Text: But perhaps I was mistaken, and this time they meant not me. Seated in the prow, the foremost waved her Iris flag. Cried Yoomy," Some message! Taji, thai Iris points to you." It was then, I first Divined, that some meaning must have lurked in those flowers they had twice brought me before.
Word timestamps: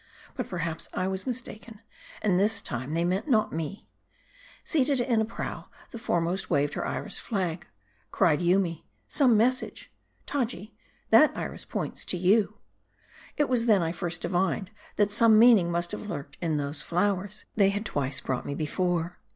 But 0.35 0.49
perhaps 0.49 0.89
I 0.95 1.07
was 1.07 1.27
mistaken, 1.27 1.79
and 2.23 2.39
this 2.39 2.59
time 2.59 2.95
they 2.95 3.05
meant 3.05 3.27
not 3.27 3.53
me. 3.53 3.87
Seated 4.63 4.99
in 4.99 5.19
the 5.19 5.25
prow, 5.25 5.67
the 5.91 5.99
foremost 5.99 6.49
waved 6.49 6.73
her 6.73 6.87
Iris 6.87 7.19
flag. 7.19 7.67
Cried 8.09 8.41
Yoomy," 8.41 8.87
Some 9.17 9.37
message! 9.37 9.91
Taji, 10.25 10.73
thai 11.11 11.25
Iris 11.35 11.65
points 11.65 12.03
to 12.05 12.17
you." 12.17 12.57
It 13.37 13.47
was 13.47 13.67
then, 13.67 13.83
I 13.83 13.91
first 13.91 14.21
Divined, 14.21 14.71
that 14.95 15.11
some 15.11 15.37
meaning 15.37 15.69
must 15.71 15.91
have 15.91 16.01
lurked 16.09 16.35
in 16.41 16.57
those 16.57 16.81
flowers 16.81 17.45
they 17.55 17.69
had 17.69 17.85
twice 17.85 18.21
brought 18.21 18.47
me 18.47 18.55
before. 18.55 19.19